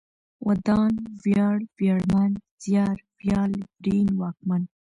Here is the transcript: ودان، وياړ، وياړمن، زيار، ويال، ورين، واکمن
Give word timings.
ودان، 0.47 0.93
وياړ، 1.23 1.57
وياړمن، 1.77 2.31
زيار، 2.63 2.97
ويال، 3.17 3.51
ورين، 3.75 4.07
واکمن 4.21 4.63